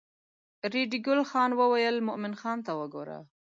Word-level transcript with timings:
ریډي 0.71 0.99
ګل 1.05 1.21
خان 1.29 1.51
وویل 1.55 1.95
مومن 2.07 2.33
خان 2.41 2.57
ته 2.65 2.71
وګوره. 2.79 3.19